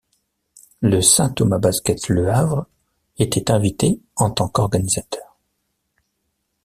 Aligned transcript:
Le 0.81 0.99
Saint 0.99 1.29
Thomas 1.29 1.59
Basket 1.59 2.09
Le 2.09 2.31
Havre 2.31 2.65
était 3.19 3.51
invité 3.51 4.01
en 4.15 4.31
tant 4.31 4.47
qu'organisateur. 4.49 5.37